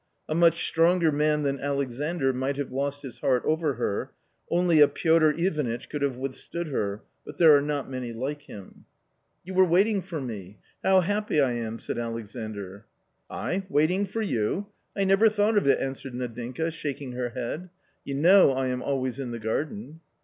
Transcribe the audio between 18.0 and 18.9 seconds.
"You know I am